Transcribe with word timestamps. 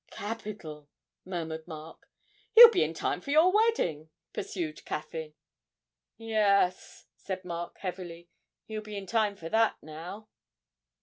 'Capital!' 0.09 0.89
murmured 1.25 1.67
Mark. 1.67 2.09
'He'll 2.55 2.71
be 2.71 2.81
in 2.83 2.95
time 2.95 3.21
for 3.21 3.29
your 3.29 3.51
wedding,' 3.51 4.09
pursued 4.33 4.83
Caffyn. 4.83 5.35
'Yes,' 6.17 7.05
said 7.15 7.45
Mark 7.45 7.77
heavily, 7.77 8.27
'he'll 8.65 8.81
be 8.81 8.97
in 8.97 9.05
time 9.05 9.35
for 9.35 9.47
that 9.49 9.77
now.' 9.83 10.27